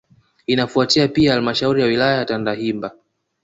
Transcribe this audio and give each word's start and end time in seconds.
Inafuatia 0.47 1.07
Pia 1.07 1.33
halmashauri 1.33 1.81
ya 1.81 1.87
wilaya 1.87 2.17
ya 2.17 2.25
Tandahimba 2.25 2.91